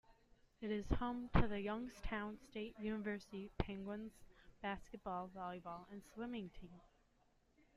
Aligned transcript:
It 0.61 0.71
is 0.71 0.89
home 0.97 1.29
to 1.39 1.47
the 1.47 1.59
Youngstown 1.61 2.39
State 2.49 2.73
University 2.79 3.51
Penguins 3.59 4.13
basketball, 4.59 5.29
volleyball, 5.37 5.85
and 5.91 6.01
swimming 6.03 6.49
teams. 6.59 6.89